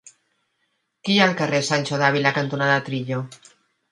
Què 1.01 1.11
hi 1.15 1.17
ha 1.19 1.27
al 1.31 1.35
carrer 1.41 1.59
Sancho 1.67 2.01
de 2.03 2.07
Ávila 2.09 2.33
cantonada 2.39 2.79
Trillo? 2.89 3.21